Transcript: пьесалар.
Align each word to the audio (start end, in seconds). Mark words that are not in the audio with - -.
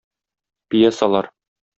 пьесалар. 0.69 1.25